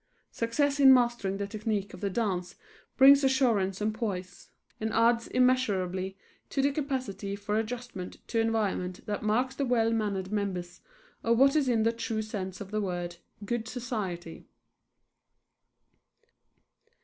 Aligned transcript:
Success 0.31 0.79
in 0.79 0.91
mastering 0.91 1.37
the 1.37 1.45
technique 1.45 1.93
of 1.93 2.01
the 2.01 2.09
dance 2.09 2.55
brings 2.97 3.23
assurance 3.23 3.79
and 3.81 3.93
poise, 3.93 4.49
and 4.79 4.91
adds 4.93 5.27
immeasurably 5.27 6.17
to 6.49 6.59
the 6.59 6.71
capacity 6.71 7.35
for 7.35 7.55
adjustment 7.55 8.17
to 8.27 8.39
environment 8.39 9.05
that 9.05 9.21
marks 9.21 9.53
the 9.53 9.63
well 9.63 9.91
mannered 9.93 10.31
members 10.31 10.81
of 11.23 11.37
what 11.37 11.55
is 11.55 11.69
in 11.69 11.83
the 11.83 11.93
true 11.93 12.23
sense 12.23 12.59
of 12.59 12.71
the 12.71 12.81
word 12.81 13.17
"good 13.45 13.67
society." 13.67 14.47